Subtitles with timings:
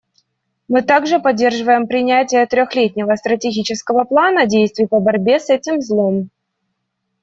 [0.67, 6.31] Мы также поддерживаем принятие трехлетнего стратегического плана действий по борьбе с этим злом.